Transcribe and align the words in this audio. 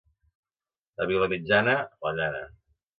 A 1.05 1.07
Vilamitjana, 1.13 1.79
la 2.09 2.19
llana. 2.19 2.45